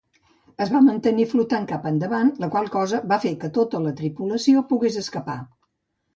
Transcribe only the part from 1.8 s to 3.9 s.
endavant, la qual cosa va fer que tota